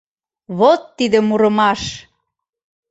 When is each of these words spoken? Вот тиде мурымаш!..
Вот 0.59 0.81
тиде 0.97 1.19
мурымаш!.. 1.27 1.81